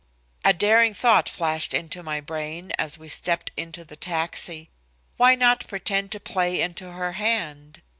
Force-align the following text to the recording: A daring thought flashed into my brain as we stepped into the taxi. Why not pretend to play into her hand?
A 0.43 0.51
daring 0.51 0.95
thought 0.95 1.29
flashed 1.29 1.75
into 1.75 2.01
my 2.01 2.19
brain 2.21 2.71
as 2.79 2.97
we 2.97 3.07
stepped 3.07 3.51
into 3.55 3.85
the 3.85 3.95
taxi. 3.95 4.71
Why 5.17 5.35
not 5.35 5.67
pretend 5.67 6.11
to 6.13 6.19
play 6.19 6.59
into 6.59 6.91
her 6.93 7.11
hand? 7.11 7.83